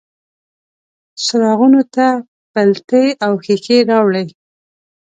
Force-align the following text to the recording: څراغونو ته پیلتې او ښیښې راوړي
څراغونو 1.23 1.81
ته 1.93 2.07
پیلتې 2.53 3.03
او 3.25 3.31
ښیښې 3.43 3.77
راوړي 3.89 4.25